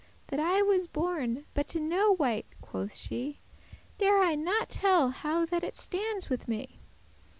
That 0.29 0.39
I 0.39 0.63
was 0.63 0.87
born; 0.87 1.45
but 1.53 1.67
to 1.67 1.79
no 1.79 2.11
wight," 2.13 2.47
quoth 2.59 2.95
she, 2.95 3.39
"Dare 3.99 4.19
I 4.23 4.33
not 4.33 4.67
tell 4.67 5.09
how 5.09 5.45
that 5.45 5.63
it 5.63 5.75
stands 5.75 6.27
with 6.27 6.47
me. 6.47 6.79